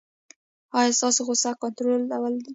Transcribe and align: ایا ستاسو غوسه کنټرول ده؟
ایا 0.77 0.91
ستاسو 0.99 1.21
غوسه 1.27 1.49
کنټرول 1.61 2.01
ده؟ 2.09 2.17